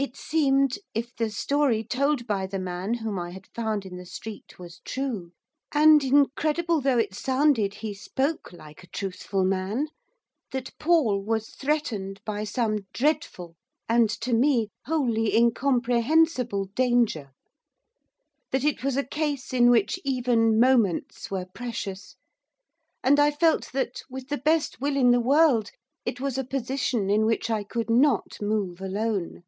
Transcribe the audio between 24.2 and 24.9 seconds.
the best